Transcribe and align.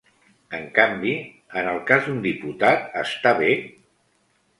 En 0.59 0.63
canvi, 0.77 1.11
en 1.61 1.69
el 1.73 1.77
cas 1.91 2.07
d’un 2.07 2.17
diputat 2.23 2.89
està 3.03 3.35
bé? 3.43 3.51